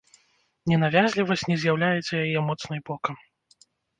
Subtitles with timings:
[0.71, 3.15] Ненавязлівасць не з'яўляецца яе моцнай бокам.